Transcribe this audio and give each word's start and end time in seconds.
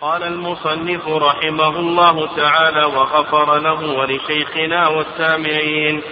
قال 0.00 0.22
المصنف 0.22 1.08
رحمه 1.08 1.78
الله 1.78 2.36
تعالى 2.36 2.84
وغفر 2.84 3.58
له 3.58 3.98
ولشيخنا 3.98 4.88
والسامعين. 4.88 6.02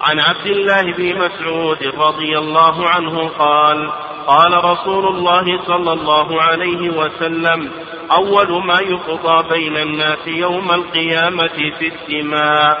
عن 0.00 0.20
عبد 0.20 0.46
الله 0.46 0.82
بن 0.82 1.14
مسعود 1.14 1.82
رضي 1.82 2.38
الله 2.38 2.88
عنه 2.88 3.28
قال 3.28 3.90
قال 4.26 4.64
رسول 4.64 5.06
الله 5.06 5.64
صلى 5.66 5.92
الله 5.92 6.42
عليه 6.42 6.90
وسلم 6.90 7.70
أول 8.12 8.66
ما 8.66 8.80
يقضى 8.80 9.48
بين 9.48 9.76
الناس 9.76 10.26
يوم 10.26 10.72
القيامة 10.72 11.72
في 11.78 11.92
الدماء. 11.92 12.78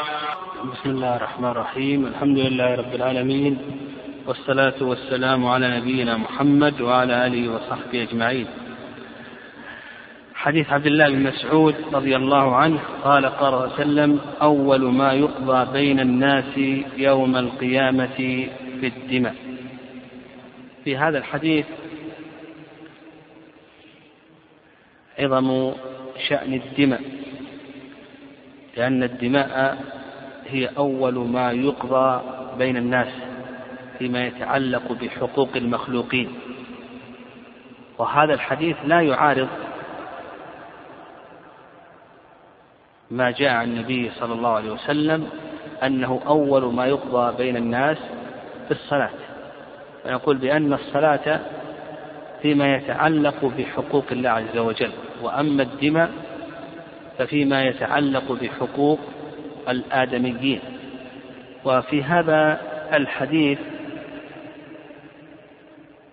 بسم 0.72 0.90
الله 0.90 1.16
الرحمن 1.16 1.50
الرحيم 1.50 2.06
الحمد 2.06 2.38
لله 2.38 2.74
رب 2.74 2.94
العالمين 2.94 3.58
والصلاة 4.26 4.82
والسلام 4.82 5.46
على 5.46 5.80
نبينا 5.80 6.16
محمد 6.16 6.80
وعلى 6.80 7.26
آله 7.26 7.54
وصحبه 7.54 8.02
أجمعين. 8.02 8.61
حديث 10.42 10.72
عبد 10.72 10.86
الله 10.86 11.08
بن 11.08 11.22
مسعود 11.22 11.74
رضي 11.92 12.16
الله 12.16 12.56
عنه 12.56 12.80
قال 13.04 13.26
قال 13.26 13.54
الله 13.54 13.74
وسلم 13.74 14.20
أول 14.42 14.92
ما 14.92 15.12
يقضى 15.12 15.72
بين 15.72 16.00
الناس 16.00 16.58
يوم 16.96 17.36
القيامة 17.36 18.16
في 18.80 18.86
الدماء. 18.86 19.34
في 20.84 20.96
هذا 20.96 21.18
الحديث 21.18 21.66
عظم 25.18 25.72
شأن 26.28 26.54
الدماء 26.54 27.00
لأن 28.76 29.02
الدماء 29.02 29.78
هي 30.46 30.70
أول 30.78 31.14
ما 31.14 31.52
يقضى 31.52 32.22
بين 32.58 32.76
الناس 32.76 33.08
فيما 33.98 34.26
يتعلق 34.26 34.92
بحقوق 34.92 35.56
المخلوقين. 35.56 36.28
وهذا 37.98 38.34
الحديث 38.34 38.76
لا 38.84 39.00
يعارض 39.00 39.48
ما 43.12 43.30
جاء 43.30 43.50
عن 43.50 43.68
النبي 43.68 44.10
صلى 44.10 44.32
الله 44.32 44.50
عليه 44.50 44.70
وسلم 44.70 45.28
أنه 45.82 46.20
أول 46.26 46.74
ما 46.74 46.86
يقضى 46.86 47.36
بين 47.36 47.56
الناس 47.56 47.98
في 48.66 48.70
الصلاة. 48.70 49.10
ويقول 50.06 50.36
بأن 50.36 50.72
الصلاة 50.72 51.40
فيما 52.42 52.76
يتعلق 52.76 53.44
بحقوق 53.58 54.04
الله 54.12 54.30
عز 54.30 54.56
وجل 54.58 54.90
وأما 55.22 55.62
الدماء 55.62 56.10
ففيما 57.18 57.62
يتعلق 57.64 58.32
بحقوق 58.32 59.00
الآدميين. 59.68 60.60
وفي 61.64 62.02
هذا 62.02 62.60
الحديث 62.94 63.58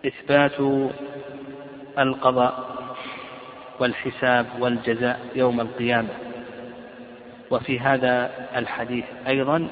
إثبات 0.05 0.89
القضاء 1.99 2.69
والحساب 3.79 4.45
والجزاء 4.59 5.19
يوم 5.35 5.61
القيامة. 5.61 6.28
وفي 7.51 7.79
هذا 7.79 8.31
الحديث 8.55 9.05
أيضا 9.27 9.69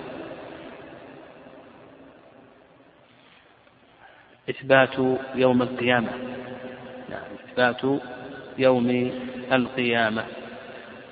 إثبات 4.50 4.96
يوم 5.36 5.62
القيامة. 5.62 6.12
نعم 7.10 7.22
إثبات 7.50 7.82
يوم 8.58 9.12
القيامة. 9.52 10.26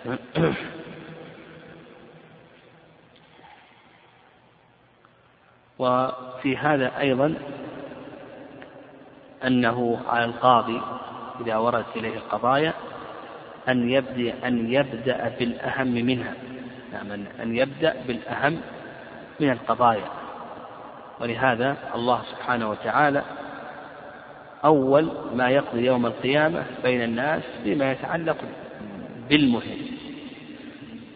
وفي 5.80 6.58
هذا 6.58 7.00
أيضا 7.00 7.36
أنه 9.48 10.02
على 10.08 10.26
القاضي 10.26 10.82
إذا 11.42 11.58
وردت 11.58 11.98
إليه 11.98 12.16
القضايا 12.16 12.74
أن 13.70 13.90
يبدأ 13.90 14.48
أن 14.48 14.74
يبدأ 14.74 15.36
بالأهم 15.40 15.88
منها. 15.88 16.34
نعم 16.96 17.12
أن 17.42 17.58
يبدأ 17.58 17.96
بالأهم 18.08 18.62
من 19.40 19.52
القضايا. 19.52 20.08
ولهذا 21.20 21.78
الله 21.96 22.22
سبحانه 22.32 22.70
وتعالى 22.70 23.24
أول 24.66 25.12
ما 25.34 25.50
يقضي 25.50 25.86
يوم 25.86 26.06
القيامة 26.06 26.64
بين 26.84 27.02
الناس 27.02 27.44
فيما 27.64 27.92
يتعلق 27.92 28.38
بالمهم 29.30 29.78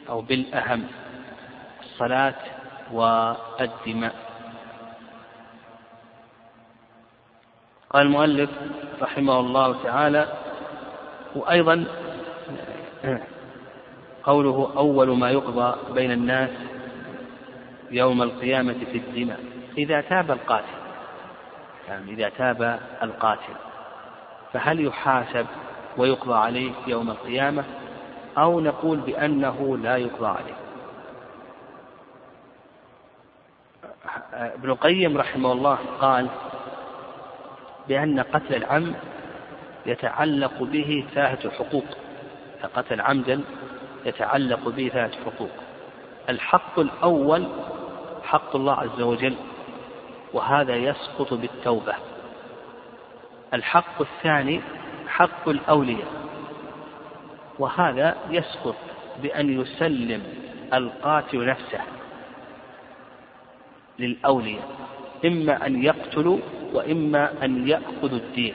أو 0.09 0.21
بالأهم 0.21 0.83
الصلاة 1.81 2.35
والدماء. 2.91 4.15
قال 7.89 8.05
المؤلف 8.05 8.49
رحمه 9.01 9.39
الله 9.39 9.83
تعالى 9.83 10.27
وأيضا 11.35 11.85
قوله 14.29 14.73
أول 14.77 15.17
ما 15.17 15.31
يقضى 15.31 15.93
بين 15.93 16.11
الناس 16.11 16.49
يوم 17.91 18.21
القيامة 18.21 18.75
في 18.91 18.97
الدماء. 18.97 19.39
إذا 19.77 20.01
تاب 20.01 20.31
القاتل 20.31 20.79
يعني 21.87 22.11
إذا 22.11 22.29
تاب 22.29 22.79
القاتل 23.03 23.53
فهل 24.53 24.85
يحاسب 24.85 25.45
ويقضى 25.97 26.33
عليه 26.33 26.71
يوم 26.87 27.09
القيامة؟ 27.09 27.63
أو 28.37 28.59
نقول 28.59 28.97
بأنه 28.97 29.77
لا 29.77 29.97
يقضى 29.97 30.27
عليه. 30.27 30.59
ابن 34.33 34.69
القيم 34.69 35.17
رحمه 35.17 35.51
الله 35.51 35.77
قال 36.01 36.27
بأن 37.87 38.19
قتل 38.19 38.55
العمد 38.55 38.95
يتعلق 39.85 40.63
به 40.63 41.05
ثلاثة 41.13 41.49
حقوق. 41.49 41.85
فقتل 42.61 43.01
عمدا 43.01 43.41
يتعلق 44.05 44.69
به 44.69 44.89
ثلاثة 44.93 45.17
حقوق. 45.25 45.51
الحق 46.29 46.79
الأول 46.79 47.47
حق 48.23 48.55
الله 48.55 48.73
عز 48.73 49.01
وجل 49.01 49.35
وهذا 50.33 50.75
يسقط 50.75 51.33
بالتوبة. 51.33 51.93
الحق 53.53 54.01
الثاني 54.01 54.61
حق 55.07 55.49
الأولياء 55.49 56.07
وهذا 57.59 58.17
يسقط 58.29 58.75
بأن 59.21 59.61
يسلم 59.61 60.23
القاتل 60.73 61.45
نفسه 61.45 61.81
للأولياء 63.99 64.67
إما 65.25 65.65
أن 65.65 65.83
يقتلوا 65.83 66.39
وإما 66.73 67.45
أن 67.45 67.67
يأخذوا 67.67 68.17
الدين. 68.17 68.53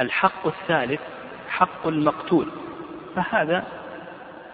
الحق 0.00 0.46
الثالث 0.46 1.00
حق 1.48 1.86
المقتول. 1.86 2.48
فهذا 3.16 3.64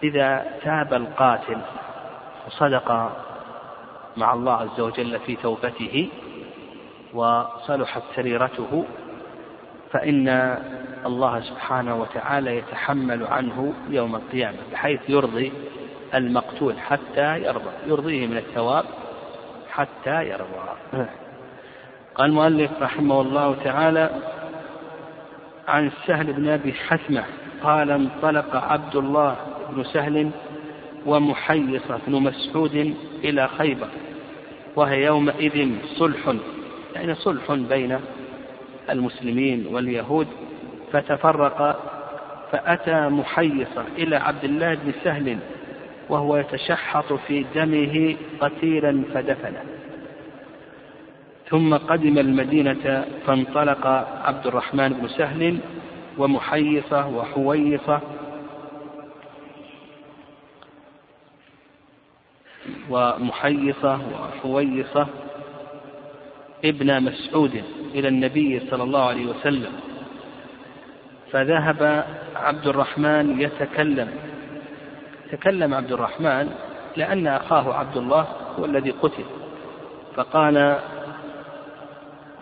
إذا 0.03 0.45
تاب 0.63 0.93
القاتل 0.93 1.57
وصدق 2.47 3.11
مع 4.17 4.33
الله 4.33 4.53
عز 4.53 4.79
وجل 4.79 5.19
في 5.19 5.35
توبته 5.35 6.09
وصلحت 7.13 8.01
سريرته 8.15 8.85
فإن 9.91 10.57
الله 11.05 11.39
سبحانه 11.39 11.95
وتعالى 11.95 12.57
يتحمل 12.57 13.27
عنه 13.27 13.73
يوم 13.89 14.15
القيامة 14.15 14.57
بحيث 14.71 14.99
يرضي 15.09 15.51
المقتول 16.15 16.79
حتى 16.79 17.39
يرضى 17.39 17.71
يرضيه 17.87 18.27
من 18.27 18.37
الثواب 18.37 18.85
حتى 19.71 20.29
يرضى. 20.29 21.07
قال 22.15 22.29
المؤلف 22.29 22.71
رحمه 22.81 23.21
الله 23.21 23.55
تعالى 23.63 24.09
عن 25.67 25.91
سهل 26.07 26.33
بن 26.33 26.49
أبي 26.49 26.73
حثمة 26.73 27.23
قال 27.63 27.91
انطلق 27.91 28.55
عبد 28.55 28.95
الله 28.95 29.35
بن 29.69 29.83
سهل 29.83 30.29
ومحيصه 31.05 31.99
بن 32.07 32.21
مسعود 32.21 32.95
إلى 33.23 33.47
خيبر 33.47 33.87
وهي 34.75 35.05
يومئذ 35.05 35.69
صلح. 35.95 36.33
يعني 36.95 37.15
صلح 37.15 37.53
بين 37.53 37.99
المسلمين 38.89 39.67
واليهود. 39.71 40.27
فتفرق 40.91 41.79
فأتى 42.51 43.09
محيصة 43.09 43.83
إلى 43.97 44.15
عبد 44.15 44.43
الله 44.43 44.73
بن 44.73 44.91
سهل 45.03 45.37
وهو 46.09 46.37
يتشحط 46.37 47.13
في 47.13 47.45
دمه 47.55 48.15
قتيلا 48.41 49.03
فدفنه. 49.13 49.63
ثم 51.49 51.73
قدم 51.73 52.17
المدينة 52.17 53.05
فانطلق 53.27 53.87
عبد 54.25 54.47
الرحمن 54.47 54.89
بن 54.89 55.07
سهل 55.07 55.59
ومحيصة 56.19 57.07
وحويصة. 57.07 58.01
ومحيصة 62.89 63.99
وحويصة. 64.13 65.07
ابن 66.65 67.03
مسعود 67.03 67.63
إلى 67.95 68.07
النبي 68.07 68.59
صلى 68.59 68.83
الله 68.83 69.03
عليه 69.07 69.25
وسلم. 69.25 69.73
فذهب 71.31 72.05
عبد 72.35 72.67
الرحمن 72.67 73.41
يتكلم. 73.41 74.09
تكلم 75.31 75.73
عبد 75.73 75.91
الرحمن 75.91 76.55
لأن 76.97 77.27
أخاه 77.27 77.73
عبد 77.73 77.97
الله 77.97 78.27
هو 78.59 78.65
الذي 78.65 78.91
قتل. 78.91 79.23
فقال 80.15 80.79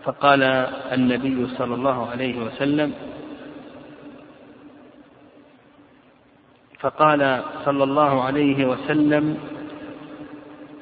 فقال 0.04 0.44
النبي 0.94 1.48
صلى 1.58 1.76
الله 1.76 2.10
عليه 2.10 2.40
وسلم 2.40 2.94
فقال 6.80 7.44
صلى 7.66 7.84
الله 7.84 8.24
عليه 8.24 8.66
وسلم 8.66 9.38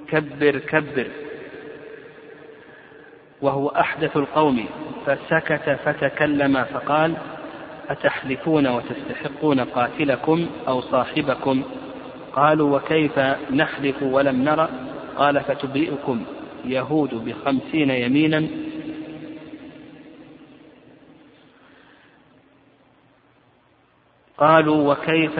كبر 0.08 0.58
كبر. 0.58 1.08
وهو 3.42 3.68
أحدث 3.68 4.18
القوم 4.18 4.66
فسكت 5.06 5.80
فتكلم 5.86 6.64
فقال 6.64 7.14
أتحلفون 7.90 8.68
وتستحقون 8.68 9.60
قاتلكم 9.60 10.48
أو 10.68 10.82
صاحبكم؟ 10.82 11.64
قالوا 12.34 12.78
وكيف 12.78 13.20
نحلف 13.52 14.04
ولم 14.04 14.44
نرى؟ 14.44 14.70
قال 15.18 15.42
فتبرئكم 15.42 16.26
يهود 16.66 17.14
بخمسين 17.14 17.90
يمينا. 17.90 18.48
قالوا 24.38 24.94
وكيف 24.94 25.40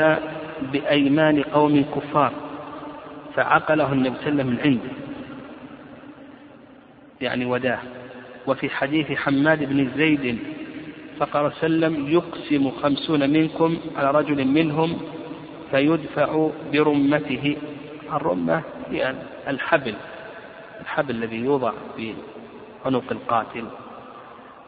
بأيمان 0.62 1.44
قوم 1.44 1.86
كفار 1.96 2.32
فعقله 3.36 3.94
النبي 3.94 4.16
صلى 4.16 4.28
الله 4.30 4.44
عليه 4.44 4.44
وسلم 4.44 4.48
من 4.48 4.60
عنده. 4.60 4.96
يعني 7.22 7.46
وداه. 7.46 7.80
وفي 8.48 8.70
حديث 8.70 9.12
حماد 9.12 9.64
بن 9.64 9.90
زيد 9.98 10.40
فقال 11.20 11.46
وسلم 11.46 12.10
يقسم 12.10 12.72
خمسون 12.72 13.30
منكم 13.30 13.78
على 13.96 14.12
رجل 14.12 14.46
منهم 14.48 14.98
فيدفع 15.72 16.50
برمته. 16.74 17.58
الرمة 18.14 18.62
هي 18.90 19.16
الحبل 19.48 19.96
الحبل 20.82 21.16
الذي 21.16 21.36
يوضع 21.36 21.72
في 21.98 22.14
عنق 22.86 23.12
القاتل. 23.12 23.66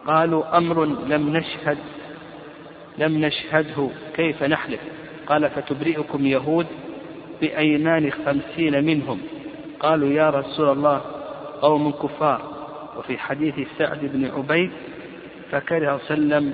قالوا 0.08 0.58
أمر 0.58 0.86
لم 0.86 1.38
نشهد 1.38 1.78
لم 2.98 3.26
نشهده 3.26 3.90
كيف 4.16 4.44
نحلف؟ 4.44 4.80
قال 5.28 5.50
فتبرئكم 5.50 6.26
يهود 6.26 6.68
بأيمان 7.42 8.12
خمسين 8.12 8.84
منهم. 8.84 9.22
قالوا 9.80 10.10
يا 10.10 10.30
رسول 10.30 10.70
الله 10.70 11.02
قوم 11.62 11.92
كفار. 11.92 12.42
وفي 12.98 13.18
حديث 13.18 13.56
سعد 13.78 14.00
بن 14.02 14.26
عبيد 14.26 14.72
فكره 15.52 15.96
وسلم 15.96 16.54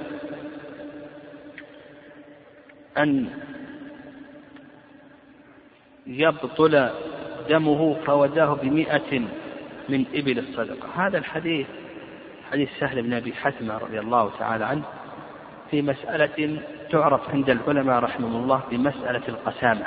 أن 2.97 3.27
يبطل 6.07 6.89
دمه 7.49 7.93
فوداه 8.05 8.53
بمئة 8.53 9.19
من 9.89 10.05
إبل 10.15 10.39
الصدقة. 10.39 11.07
هذا 11.07 11.17
الحديث 11.17 11.67
حديث 12.51 12.69
سهل 12.79 13.01
بن 13.01 13.13
أبي 13.13 13.33
حثمة 13.33 13.77
رضي 13.77 13.99
الله 13.99 14.31
تعالى 14.39 14.65
عنه 14.65 14.83
في 15.71 15.81
مسألة 15.81 16.61
تعرف 16.93 17.29
عند 17.29 17.49
العلماء 17.49 17.99
رحمهم 17.99 18.35
الله 18.35 18.61
بمسألة 18.71 19.21
القسامة. 19.27 19.85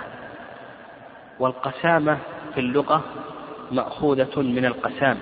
والقسامة 1.39 2.19
في 2.55 2.61
اللغة 2.61 3.03
مأخوذة 3.73 4.43
من 4.43 4.65
القسام 4.65 5.19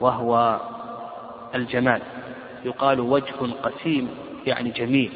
وهو 0.00 0.60
الجمال. 1.54 2.02
يقال 2.64 3.00
وجه 3.00 3.34
قسيم 3.62 4.08
يعني 4.46 4.70
جميل. 4.70 5.12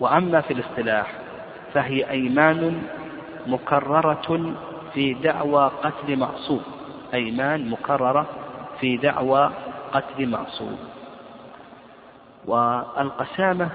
وأما 0.00 0.40
في 0.40 0.52
الاصطلاح 0.52 1.12
فهي 1.74 2.10
أيمان 2.10 2.82
مكررة 3.46 4.54
في 4.94 5.14
دعوى 5.14 5.70
قتل 5.82 6.16
معصوم. 6.16 6.62
أيمان 7.14 7.70
مكررة 7.70 8.26
في 8.80 8.96
دعوى 8.96 9.50
قتل 9.92 10.28
معصوم. 10.28 10.99
والقسامة 12.46 13.68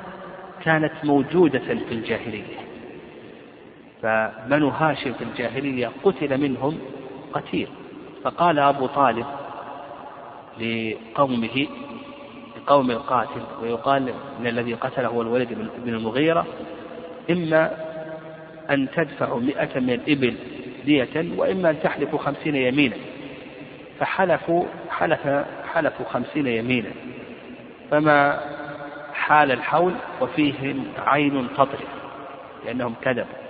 كانت 0.64 0.94
موجودة 1.04 1.60
في 1.60 1.92
الجاهلية. 1.92 2.58
فبنو 4.02 4.70
هاشم 4.70 5.14
في 5.14 5.24
الجاهلية 5.24 5.92
قتل 6.04 6.42
منهم 6.42 6.80
قتيل. 7.34 7.68
فقال 8.24 8.60
أبو 8.60 8.88
طالب 8.88 9.26
لقومه 10.60 11.68
لقوم 12.58 12.92
القاتل 12.92 13.42
ويقال 13.62 14.14
إن 14.40 14.48
الذي 14.48 14.74
قتله 14.74 15.08
هو 15.08 15.22
الوليد 15.22 15.50
بن 15.86 15.94
المغيرة 15.94 16.46
إما 17.30 17.72
أن 18.70 18.88
تدفعوا 18.96 19.40
مئة 19.40 19.80
من 19.80 19.90
الإبل 19.90 20.36
دية 20.86 21.38
وإما 21.38 21.70
أن 21.70 21.80
تحلفوا 21.84 22.20
خمسين 22.20 22.56
يمينا. 22.56 22.96
فحلفوا 24.00 24.66
حلف 24.90 25.28
حلفوا 25.74 26.06
خمسين 26.06 26.48
يمينا. 26.48 26.90
فما 27.92 28.40
حال 29.14 29.52
الحول 29.52 29.94
وفيهم 30.22 30.86
عين 30.98 31.48
تطرف 31.58 31.88
لأنهم 32.66 32.96
كذبوا. 33.02 33.46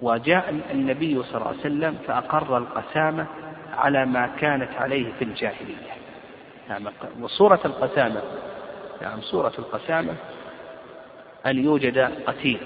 وجاء 0.00 0.60
النبي 0.70 1.22
صلى 1.22 1.34
الله 1.34 1.48
عليه 1.48 1.60
وسلم 1.60 1.98
فأقر 2.06 2.58
القسامة 2.58 3.26
على 3.78 4.06
ما 4.06 4.26
كانت 4.26 4.68
عليه 4.74 5.12
في 5.18 5.24
الجاهلية. 5.24 5.92
نعم 6.68 6.88
وصورة 7.20 7.60
القسامة 7.64 8.22
نعم 9.02 9.20
صورة 9.20 9.52
القسامة 9.58 10.14
أن 11.46 11.64
يوجد 11.64 11.98
قتيل 12.26 12.58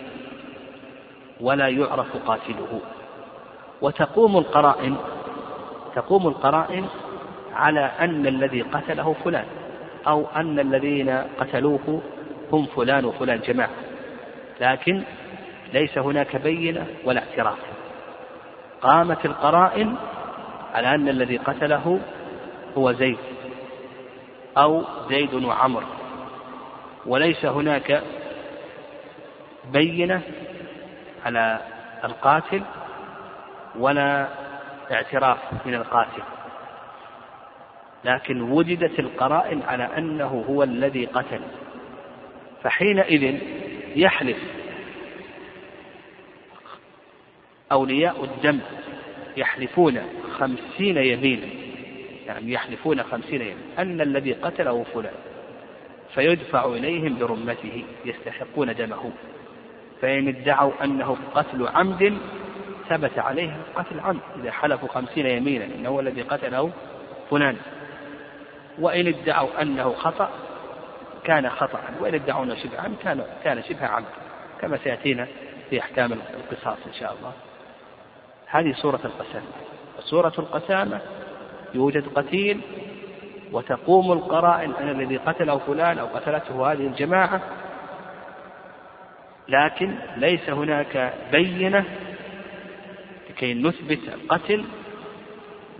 ولا 1.40 1.69
يعرف 1.69 2.17
قاتله. 2.26 2.81
وتقوم 3.82 4.38
القرائن 4.38 4.96
تقوم 5.94 6.26
القرائن 6.26 6.87
على 7.55 7.81
أن 7.81 8.26
الذي 8.26 8.62
قتله 8.62 9.17
فلان. 9.25 9.44
أو 10.06 10.26
أن 10.37 10.58
الذين 10.58 11.11
قتلوه 11.38 12.03
هم 12.53 12.67
فلان 12.67 13.05
وفلان 13.05 13.41
جماعة. 13.41 13.70
لكن 14.61 15.03
ليس 15.73 15.99
هناك 15.99 16.37
بينة 16.37 16.87
ولا 17.05 17.23
اعتراف. 17.23 17.58
قامت 18.82 19.26
القرائن 19.26 19.97
على 20.75 20.94
أن 20.94 21.08
الذي 21.08 21.37
قتله 21.37 22.00
هو 22.79 22.93
زيد 22.93 23.19
أو 24.58 24.85
زيد 25.08 25.35
وعمر. 25.35 25.85
وليس 27.06 27.44
هناك 27.44 28.02
بينة 29.73 30.23
على 31.26 31.61
القاتل 32.05 32.62
ولا 33.79 34.29
اعتراف 34.93 35.38
من 35.67 35.75
القاتل. 35.75 36.36
لكن 38.05 38.43
وجدت 38.43 38.99
القرائن 38.99 39.63
على 39.63 39.85
أنه 39.99 40.45
هو 40.49 40.63
الذي 40.63 41.07
قتل. 41.07 41.41
فحينئذ 42.63 43.38
يحلف 43.97 44.37
أولياء 47.73 48.25
الدم 48.25 48.61
يحلفون 49.37 50.00
خمسين 50.38 50.97
يمينا. 50.97 51.47
يعني 52.26 52.53
يحلفون 52.53 53.03
خمسين 53.03 53.41
يمينا. 53.41 53.61
أن 53.79 54.00
الذي 54.00 54.33
قتله 54.33 54.83
فلان. 54.83 55.15
فيدفع 56.15 56.65
إليهم 56.65 57.19
برمته 57.19 57.85
يستحقون 58.05 58.75
دمه. 58.75 59.11
فإن 60.00 60.29
ادعوا 60.29 60.85
أنه 60.85 61.17
قتل 61.35 61.69
عمد 61.69 62.19
ثبت 62.88 63.19
عليهم 63.19 63.62
قتل 63.75 64.00
عمد. 64.00 64.21
إذا 64.41 64.50
حلفوا 64.50 64.88
خمسين 64.88 65.26
يمينا 65.26 65.88
هو 65.88 66.00
الذي 66.00 66.23
قتله 66.23 66.73
فلان. 67.31 67.57
وإن 68.78 69.06
ادعوا 69.06 69.62
أنه 69.62 69.92
خطأ 69.92 70.30
كان 71.25 71.50
خطأ. 71.50 71.80
وإن 72.00 72.14
ادعوا 72.14 72.45
أنه 72.45 72.54
شبه 72.54 72.80
عمد 72.80 72.97
كان 73.02 73.25
كان 73.45 73.62
شبه 73.62 73.87
عمد 73.87 74.06
كما 74.61 74.76
سيأتينا 74.76 75.26
في 75.71 75.80
أحكام 75.80 76.12
القصاص 76.12 76.78
إن 76.87 76.92
شاء 76.92 77.16
الله. 77.18 77.33
هذه 78.47 78.73
سورة 78.73 79.00
القسامة. 79.04 79.47
سورة 80.00 80.33
القسامة 80.38 81.00
يوجد 81.75 82.09
قتيل 82.14 82.61
وتقوم 83.52 84.12
القرائن 84.12 84.73
أن 84.80 84.88
الذي 84.88 85.16
قتله 85.16 85.59
فلان 85.59 85.99
أو 85.99 86.06
قتلته 86.06 86.73
هذه 86.73 86.87
الجماعة 86.87 87.40
لكن 89.49 89.95
ليس 90.16 90.50
هناك 90.50 91.14
بينة 91.33 91.85
لكي 93.30 93.54
نثبت 93.54 94.00
القتل 94.14 94.64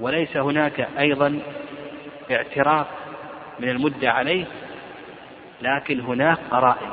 وليس 0.01 0.37
هناك 0.37 0.89
أيضا 0.99 1.41
اعتراف 2.31 2.87
من 3.61 3.69
المدة 3.69 4.11
عليه 4.11 4.45
لكن 5.63 6.01
هناك 6.01 6.39
قرائن. 6.51 6.91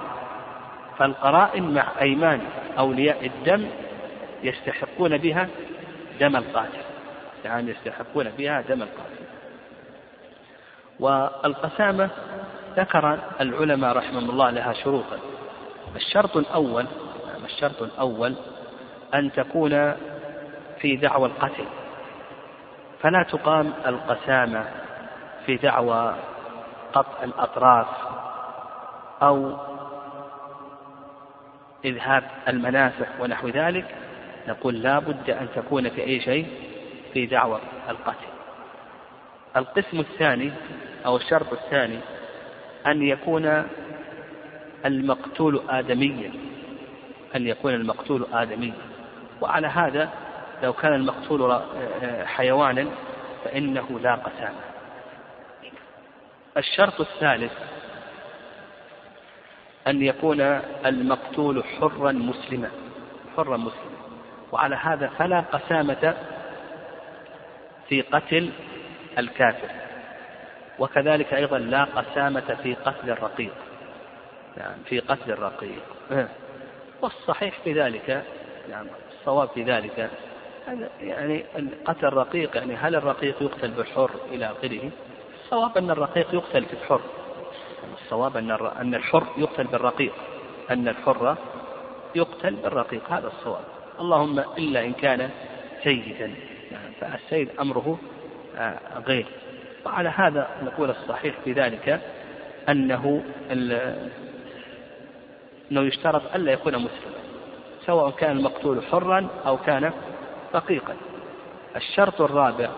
فالقرائن 0.98 1.74
مع 1.74 1.86
أيمان 2.02 2.42
أولياء 2.80 3.26
الدم 3.26 3.68
يستحقون 4.44 5.18
بها 5.18 5.48
دم 6.20 6.36
القاتل. 6.36 6.84
يعني 7.46 7.72
يستحقون 7.72 8.30
بها 8.38 8.62
دم 8.62 8.82
القاتل. 8.82 9.24
والقسامة 11.00 12.10
ذكر 12.78 13.20
العلماء 13.42 13.98
رحمهم 13.98 14.30
الله 14.30 14.50
لها 14.50 14.74
شروطا. 14.74 15.20
الشرط 15.96 16.38
الأول 16.38 16.86
الشرط 17.46 17.82
الأول 17.82 18.36
أن 19.14 19.32
تكون 19.32 19.94
في 20.80 20.96
دعوى 20.96 21.28
القتل. 21.28 21.66
فلا 23.02 23.24
تقام 23.24 23.74
القسامة 23.88 24.83
في 25.46 25.56
دعوى 25.58 26.16
قطع 26.94 27.24
الأطراف 27.24 27.88
أو 29.22 29.58
إذهاب 31.86 32.24
المنافع 32.48 33.06
ونحو 33.20 33.48
ذلك 33.48 33.86
نقول 34.48 34.74
لا 34.82 35.00
بد 35.00 35.30
أن 35.30 35.48
تكون 35.56 35.90
في 35.90 36.04
أي 36.04 36.20
شيء 36.20 36.48
في 37.14 37.26
دعوة 37.26 37.60
القتل. 37.90 38.28
القسم 39.58 40.00
الثاني 40.00 40.52
أو 41.06 41.18
الشرط 41.18 41.54
الثاني 41.54 42.00
أن 42.88 43.02
يكون 43.02 43.64
المقتول 44.86 45.62
آدميا 45.70 46.32
أن 47.36 47.48
يكون 47.48 47.74
المقتول 47.74 48.28
آدميا. 48.34 48.74
وعلى 49.42 49.68
هذا 49.68 50.10
لو 50.64 50.74
كان 50.74 50.94
المقتول 50.94 51.62
حيوانا 52.26 52.86
فإنه 53.46 54.00
لا 54.00 54.16
قسامة 54.16 54.73
الشرط 56.58 57.02
الثالث 57.02 57.52
أن 59.88 60.02
يكون 60.02 60.42
المقتول 60.86 61.64
حرا 61.64 62.12
مسلما 62.12 62.70
حرا 63.38 63.58
مسلما. 63.58 64.04
وعلى 64.52 64.76
هذا 64.76 65.08
فلا 65.08 65.40
قسامة 65.40 66.16
في 67.90 68.02
قتل 68.02 68.50
الكافر. 69.18 69.70
وكذلك 70.80 71.34
أيضا 71.34 71.58
لا 71.58 71.84
قسامة 71.84 72.58
في 72.64 72.74
قتل 72.74 73.10
الرقيق. 73.10 73.54
نعم 74.58 74.76
في 74.86 75.00
قتل 75.00 75.32
الرقيق. 75.32 75.84
والصحيح 77.02 77.60
في 77.64 77.74
ذلك 77.74 78.24
نعم 78.70 78.86
الصواب 79.12 79.50
في 79.50 79.64
ذلك 79.64 80.10
يعني 81.02 81.46
قتل 81.86 82.06
الرقيق 82.06 82.58
يعني 82.58 82.76
هل 82.76 82.96
الرقيق 82.96 83.44
يقتل 83.44 83.72
بالحر 83.72 84.12
إلى 84.32 84.46
آخره؟ 84.46 84.92
الصواب 85.44 85.78
أن 85.78 85.92
الرقيق 85.92 86.34
يقتل 86.34 86.66
في 86.66 86.74
الحر 86.74 87.02
الصواب 88.02 88.38
أن 88.38 88.52
أن 88.52 88.96
الحر 88.96 89.24
يقتل 89.38 89.64
بالرقيق. 89.64 90.14
أن 90.72 90.88
الحر 90.88 91.36
يقتل 92.16 92.56
بالرقيق. 92.56 93.12
هذا 93.12 93.28
الصواب. 93.28 93.64
اللهم 94.00 94.40
إلا 94.40 94.86
إن 94.86 94.94
كان 94.94 95.30
سيدا 95.84 96.34
فالسيد 97.02 97.50
أمره 97.60 98.00
آه، 98.58 98.80
غير. 99.08 99.26
وعلى 99.86 100.10
هذا 100.10 100.48
نقول 100.64 100.90
الصحيح 100.90 101.36
في 101.44 101.52
ذلك 101.52 102.02
أنه 102.70 103.24
أنه 103.52 104.12
يشترط 105.82 106.22
ألا 106.36 106.52
يكون 106.52 106.76
مسلما. 106.76 107.24
سواء 107.86 108.10
كان 108.10 108.38
المقتول 108.38 108.84
حرا 108.84 109.28
أو 109.46 109.58
كان 109.58 109.92
رقيقا. 110.56 110.96
الشرط 111.76 112.22
الرابع 112.22 112.70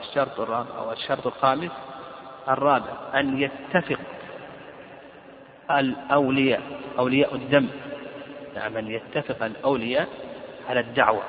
الشرط 0.00 0.40
الرابع 0.40 0.78
أو 0.78 0.92
الشرط 0.92 1.26
الخامس 1.26 1.70
الرابع 2.48 2.92
أن 3.14 3.42
يتفق 3.42 3.98
الأولياء 5.70 6.62
أولياء 6.98 7.34
الدم. 7.34 7.68
نعم 8.56 8.76
أن 8.76 8.90
يتفق 8.90 9.44
الأولياء 9.44 10.08
على 10.68 10.80
الدعوة 10.80 11.22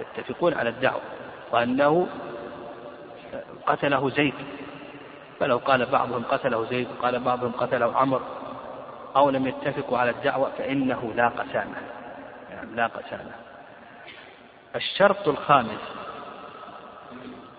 يتفقون 0.00 0.54
على 0.54 0.68
الدعوة. 0.68 1.00
وأنه 1.52 2.06
قتله 3.66 4.10
زيد. 4.10 4.34
فلو 5.40 5.58
قال 5.58 5.86
بعضهم 5.86 6.24
قتله 6.24 6.64
زيد 6.64 6.88
وقال 6.98 7.20
بعضهم 7.20 7.52
قتله 7.52 7.96
عمرو 7.96 8.24
أو 9.16 9.30
لم 9.30 9.46
يتفقوا 9.46 9.98
على 9.98 10.10
الدعوة 10.10 10.50
فإنه 10.58 11.12
لا 11.16 11.28
قسامة. 11.28 11.76
يعني 12.50 12.76
لا 12.76 12.86
قسامة. 12.86 13.30
الشرط 14.76 15.28
الخامس. 15.28 15.80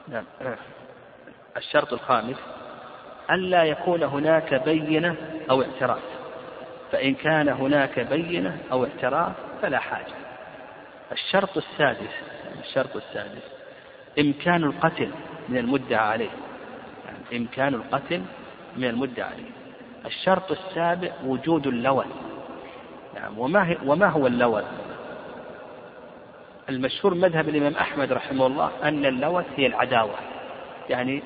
نعم 0.07 0.23
الشرط 1.57 1.93
الخامس 1.93 2.37
ألا 3.31 3.63
يكون 3.63 4.03
هناك 4.03 4.53
بينة 4.53 5.15
أو 5.49 5.61
اعتراف. 5.61 6.03
فإن 6.91 7.13
كان 7.13 7.49
هناك 7.49 7.99
بينة 7.99 8.57
أو 8.71 8.85
اعتراف 8.85 9.33
فلا 9.61 9.79
حاجة. 9.79 10.13
الشرط 11.11 11.57
السادس 11.57 12.13
الشرط 12.59 12.95
السادس 12.95 13.43
إمكان 14.19 14.63
القتل 14.63 15.11
من 15.49 15.57
المدعى 15.57 16.07
عليه. 16.07 16.29
يعني 17.05 17.41
إمكان 17.43 17.73
القتل 17.73 18.21
من 18.77 18.83
المدعى 18.83 19.25
عليه. 19.25 19.51
الشرط 20.05 20.51
السابع 20.51 21.11
وجود 21.25 21.67
اللوث 21.67 22.05
نعم 23.15 23.39
وما, 23.39 23.67
هي 23.67 23.77
وما 23.85 24.07
هو 24.07 24.27
اللوث 24.27 24.65
المشهور 26.69 27.13
مذهب 27.13 27.49
الإمام 27.49 27.73
أحمد 27.73 28.11
رحمه 28.11 28.47
الله 28.47 28.71
أن 28.83 29.05
اللوث 29.05 29.45
هي 29.55 29.67
العداوة. 29.67 30.15
يعني 30.89 31.23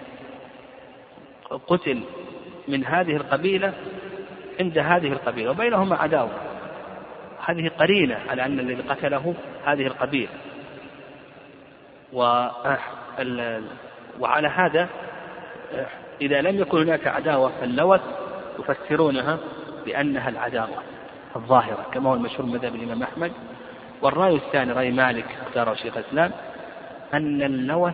قتل 1.67 2.01
من 2.67 2.86
هذه 2.86 3.15
القبيلة 3.15 3.74
عند 4.60 4.77
هذه 4.77 5.08
القبيلة 5.08 5.51
وبينهما 5.51 5.96
عداوة. 5.96 6.31
هذه 7.46 7.72
قرينة 7.79 8.17
على 8.29 8.46
أن 8.46 8.60
الذي 8.60 8.81
قتله 8.81 9.36
هذه 9.65 9.88
القبيلة. 9.88 10.29
و 12.13 12.48
وعلى 14.20 14.48
هذا 14.48 14.89
إذا 16.22 16.41
لم 16.41 16.60
يكن 16.60 16.81
هناك 16.81 17.08
عداوة 17.08 17.51
فاللوث 17.62 18.01
يفسرونها 18.60 19.38
بأنها 19.86 20.29
العداوة 20.29 20.77
الظاهرة 21.36 21.86
كما 21.93 22.10
هو 22.10 22.13
المشهور 22.13 22.46
مذهب 22.46 22.75
الإمام 22.75 23.03
أحمد. 23.03 23.31
والرأي 24.01 24.36
الثاني 24.36 24.72
رأي 24.72 24.91
مالك 24.91 25.25
اختاره 25.48 25.74
شيخ 25.74 25.98
الإسلام 25.98 26.31
أن 27.13 27.41
اللوث 27.41 27.93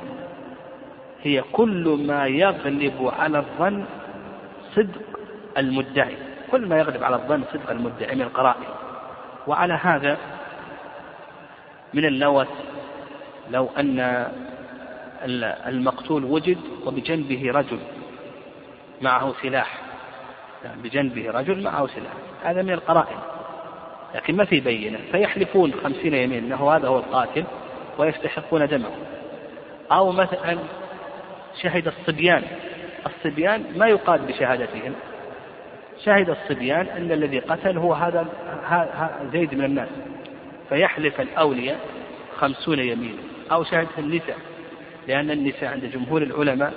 هي 1.24 1.44
كل 1.52 2.04
ما 2.08 2.28
يغلب 2.28 3.12
على 3.20 3.38
الظن 3.38 3.86
صدق 4.76 5.02
المدعي. 5.58 6.18
كل 6.52 6.66
ما 6.66 6.78
يغلب 6.78 7.04
على 7.04 7.16
الظن 7.16 7.44
صدق 7.54 7.70
المدعي 7.70 8.16
من 8.16 8.22
القرائن. 8.22 8.70
وعلى 9.48 9.74
هذا 9.74 10.18
من 11.94 12.06
اللوث 12.06 12.48
لو 13.52 13.70
أن 13.78 14.28
المقتول 15.68 16.24
وجد 16.24 16.58
وبجنبه 16.86 17.52
رجل 17.52 17.80
معه 19.02 19.34
سلاح. 19.42 19.78
يعني 20.66 20.82
بجنبه 20.82 21.32
رجل 21.32 21.64
معه 21.64 21.88
سلاح. 21.88 22.14
هذا 22.44 22.62
من 22.62 22.72
القرائن. 22.72 23.18
لكن 24.16 24.36
ما 24.36 24.46
في 24.46 24.60
بينة. 24.60 25.00
فيحلفون 25.12 25.74
خمسين 25.84 26.14
يمين 26.14 26.44
أنه 26.44 26.72
هذا 26.72 26.88
هو 26.88 26.98
القاتل 26.98 27.44
ويستحقون 27.98 28.68
دمه. 28.68 28.92
أو 29.92 30.12
مثلا 30.12 30.58
شهد 31.62 31.88
الصبيان. 31.88 32.44
الصبيان 33.06 33.64
ما 33.76 33.88
يقال 33.88 34.22
بشهادتهم. 34.22 34.94
شهد 36.06 36.30
الصبيان 36.30 36.88
أن 36.88 37.12
الذي 37.12 37.40
قتل 37.40 37.78
هو 37.78 37.94
هذا 37.94 38.26
زيد 39.34 39.54
من 39.54 39.66
الناس. 39.66 39.90
فيحلف 40.70 41.22
الأولياء 41.22 41.80
خمسون 42.38 42.80
يمينا. 42.80 43.22
أو 43.52 43.64
شهد 43.64 43.88
النساء. 43.98 44.38
لأن 45.08 45.32
النساء 45.32 45.72
عند 45.72 45.86
جمهور 45.86 46.22
العلماء 46.22 46.74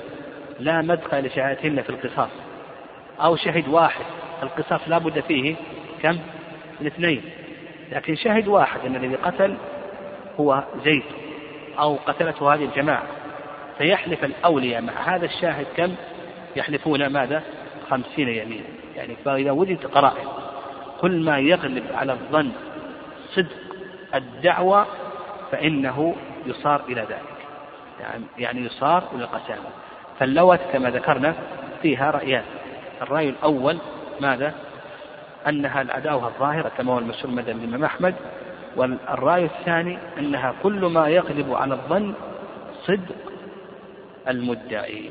لا 0.60 0.82
مدخل 0.82 1.26
لشهادتهن 1.26 1.82
في 1.82 1.90
القصاص. 1.90 2.30
أو 3.20 3.36
شهد 3.36 3.68
واحد. 3.68 4.04
القصاص 4.42 4.80
لا 4.86 4.98
بد 4.98 5.20
فيه 5.20 5.56
كم؟ 6.02 6.18
الاثنين 6.80 7.22
لكن 7.92 8.14
شهد 8.14 8.48
واحد 8.48 8.80
أن 8.86 8.96
الذي 8.96 9.14
قتل 9.14 9.56
هو 10.40 10.64
زيد. 10.84 11.02
أو 11.78 11.96
قتلته 12.06 12.54
هذه 12.54 12.64
الجماعة. 12.64 13.19
فيحلف 13.80 14.24
الأولياء 14.24 14.82
مع 14.82 14.92
هذا 14.92 15.24
الشاهد 15.24 15.66
كم؟ 15.76 15.94
يحلفون 16.56 17.06
ماذا؟ 17.06 17.42
خمسين 17.90 18.28
يمينا 18.28 18.64
يعني 18.96 19.16
فإذا 19.24 19.50
وجدت 19.50 19.86
قرائن 19.86 20.28
كل 21.00 21.24
ما 21.24 21.38
يغلب 21.38 21.84
على 21.94 22.12
الظن 22.12 22.52
صدق 23.34 23.56
الدعوة 24.14 24.86
فإنه 25.52 26.14
يصار 26.46 26.82
إلى 26.88 27.00
ذلك 27.00 27.36
يعني, 28.00 28.24
يعني 28.38 28.60
يصار 28.60 29.04
إلى 29.14 29.24
القسامة 29.24 29.68
فاللوث 30.18 30.60
كما 30.72 30.90
ذكرنا 30.90 31.34
فيها 31.82 32.10
رأيان 32.10 32.44
الرأي 33.02 33.28
الأول 33.28 33.78
ماذا؟ 34.20 34.54
أنها 35.48 35.82
العداوة 35.82 36.26
الظاهرة 36.28 36.68
كما 36.78 36.92
هو 36.92 36.98
المشهور 36.98 37.34
مذهب 37.34 37.56
الإمام 37.56 37.84
أحمد 37.84 38.14
والرأي 38.76 39.44
الثاني 39.44 39.98
أنها 40.18 40.54
كل 40.62 40.86
ما 40.86 41.08
يغلب 41.08 41.54
على 41.54 41.74
الظن 41.74 42.14
صدق 42.86 43.29
المدعي. 44.28 45.10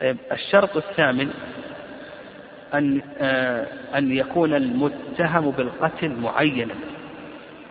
طيب 0.00 0.16
الشرط 0.32 0.76
الثامن 0.76 1.30
أن 2.74 3.02
آه، 3.18 3.66
أن 3.98 4.16
يكون 4.16 4.54
المتهم 4.54 5.50
بالقتل 5.50 6.20
معينا. 6.20 6.74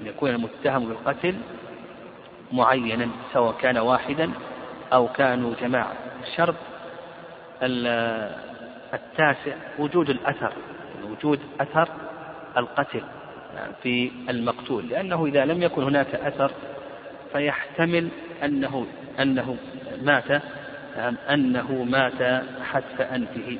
أن 0.01 0.07
يكون 0.07 0.29
المتهم 0.29 0.87
بالقتل 0.87 1.35
معينا 2.51 3.07
سواء 3.33 3.55
كان 3.61 3.77
واحدا 3.77 4.31
أو 4.93 5.07
كانوا 5.07 5.53
جماعة. 5.61 5.93
الشرط 6.23 6.55
التاسع 8.93 9.55
وجود 9.79 10.09
الأثر 10.09 10.53
وجود 11.03 11.39
أثر 11.61 11.89
القتل 12.57 13.01
في 13.83 14.11
المقتول. 14.29 14.89
لأنه 14.89 15.25
إذا 15.25 15.45
لم 15.45 15.63
يكن 15.63 15.83
هناك 15.83 16.15
أثر 16.15 16.51
فيحتمل 17.33 18.09
أنه 18.43 18.85
أنه 19.19 19.57
مات 20.03 20.41
أنه 21.29 21.83
مات 21.83 22.43
حتف 22.63 23.01
أنفه. 23.01 23.57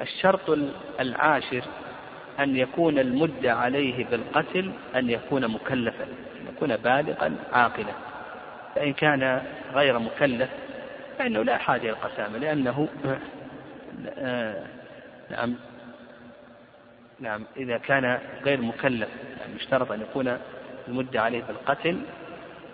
الشرط 0.00 0.58
العاشر 1.00 1.62
أن 2.38 2.56
يكون 2.56 2.98
المدة 2.98 3.54
عليه 3.54 4.06
بالقتل 4.06 4.72
أن 4.96 5.10
يكون 5.10 5.48
مكلفا 5.48 6.04
أن 6.04 6.54
يكون 6.54 6.76
بالغا 6.76 7.34
عاقلا. 7.52 7.92
فإن 8.74 8.92
كان 8.92 9.42
غير 9.74 9.98
مكلف 9.98 10.50
فإنه 11.18 11.42
لا 11.42 11.58
حاجة 11.58 11.80
إلى 11.80 11.90
القسامة 11.90 12.38
لأنه 12.38 12.88
آه، 14.18 14.62
نعم 15.30 15.54
نعم 17.20 17.44
إذا 17.56 17.78
كان 17.78 18.18
غير 18.44 18.60
مكلف 18.60 19.08
يعني 19.40 19.56
يشترط 19.56 19.92
أن 19.92 20.00
يكون 20.00 20.38
المدة 20.88 21.22
عليه 21.22 21.42
بالقتل 21.42 22.00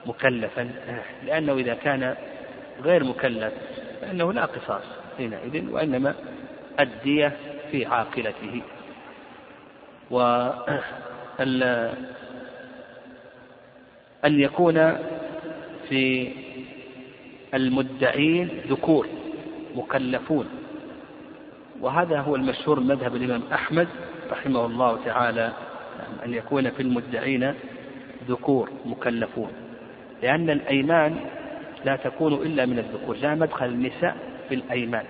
مكلفا 0.07 0.71
لأنه 1.25 1.55
إذا 1.55 1.75
كان 1.75 2.17
غير 2.85 3.05
مكلف 3.05 3.53
فإنه 4.01 4.33
لا 4.33 4.45
قصاص 4.45 4.83
حينئذ 5.17 5.71
وإنما 5.71 6.15
الدية 6.81 7.37
في 7.71 7.87
عاقلته. 7.87 8.63
و 10.11 10.21
أن 14.25 14.41
يكون 14.41 14.97
في 15.89 16.33
المدعين 17.55 18.49
ذكور 18.69 19.07
مكلفون. 19.75 20.49
وهذا 21.81 22.21
هو 22.21 22.37
المشهور 22.37 22.81
مذهب 22.81 23.17
الإمام 23.17 23.43
أحمد 23.53 23.89
رحمه 24.31 24.67
الله 24.67 25.05
تعالى 25.05 25.53
أن 26.25 26.35
يكون 26.35 26.71
في 26.71 26.83
المدعين 26.83 27.55
ذكور 28.29 28.71
مكلفون. 28.85 29.53
لأن 30.23 30.51
الأيمان 30.51 31.17
لا 31.87 31.97
تكون 31.97 32.33
إلا 32.33 32.67
من 32.67 32.79
الذكور 32.79 33.17
لا 33.17 33.35
مدخل 33.35 33.67
النساء 33.67 34.17
في 34.49 34.55
الأيمان. 34.55 35.05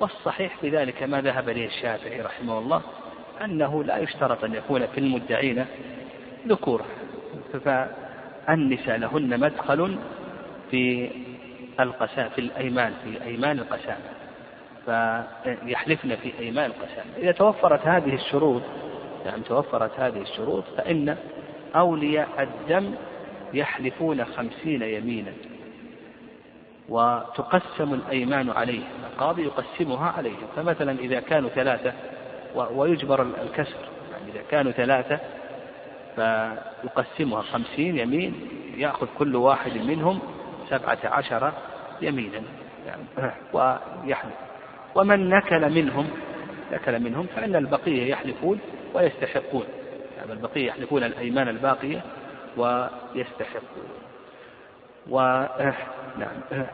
والصحيح 0.00 0.56
في 0.60 0.68
ذلك 0.68 1.02
ما 1.02 1.20
ذهب 1.20 1.48
إليه 1.48 1.66
الشافعي 1.66 2.20
رحمه 2.20 2.58
الله 2.58 2.82
أنه 3.44 3.84
لا 3.84 3.98
يشترط 3.98 4.44
أن 4.44 4.54
يكون 4.54 4.86
في 4.86 4.98
المدعين 4.98 5.64
ذكور. 6.48 6.82
فالنساء 7.64 8.96
لهن 8.96 9.40
مدخل 9.40 9.96
في 10.70 11.10
القسام 11.80 12.28
في 12.28 12.40
الأيمان 12.40 12.92
في 13.04 13.24
أيمان 13.24 13.58
القسامة 13.58 14.10
فيحلفن 14.84 16.16
في 16.16 16.32
أيمان 16.38 16.70
القسامة 16.70 17.16
إذا 17.16 17.32
توفرت 17.32 17.86
هذه 17.86 18.14
الشروط 18.14 18.62
يعني 19.26 19.42
توفرت 19.42 20.00
هذه 20.00 20.22
الشروط 20.22 20.64
فإن 20.76 21.16
أولياء 21.76 22.28
الدم 22.38 22.94
يحلفون 23.54 24.24
خمسين 24.24 24.82
يمينا. 24.82 25.32
وتقسم 26.88 27.94
الأيمان 27.94 28.50
عليهم 28.50 28.88
القاضي 29.12 29.42
يقسمها 29.42 30.10
عليهم 30.10 30.46
فمثلا 30.56 30.92
إذا 30.92 31.20
كانوا 31.20 31.48
ثلاثة 31.50 31.92
ويجبر 32.54 33.22
الكسر. 33.22 33.88
يعني 34.12 34.32
إذا 34.32 34.42
كانوا 34.50 34.72
ثلاثة 34.72 35.20
فيقسمها 36.16 37.42
خمسين 37.42 37.98
يمين 37.98 38.48
يأخذ 38.76 39.06
كل 39.18 39.36
واحد 39.36 39.76
منهم 39.76 40.20
سبعة 40.70 40.98
عشر 41.04 41.52
يمينا. 42.02 42.42
يعني 42.86 43.02
ويحلف. 43.54 44.34
ومن 44.94 45.28
نكل 45.30 45.70
منهم 45.70 46.08
نكل 46.72 47.00
منهم 47.00 47.26
فإن 47.36 47.56
البقية 47.56 48.10
يحلفون 48.10 48.58
ويستحقون. 48.94 49.64
يعني 50.16 50.32
البقية 50.32 50.66
يحلفون 50.66 51.04
الأيمان 51.04 51.48
الباقية 51.48 52.02
ويستحقون. 52.56 53.88
و 55.10 55.46
نعم. 56.18 56.66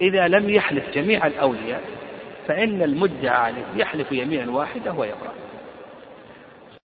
إذا 0.00 0.28
لم 0.28 0.50
يحلف 0.50 0.90
جميع 0.94 1.26
الأولياء 1.26 1.82
فإن 2.48 2.82
المدعى 2.82 3.36
عليه 3.36 3.64
يحلف 3.76 4.12
يمينا 4.12 4.52
واحدة 4.52 4.92
ويبرأ 4.92 5.32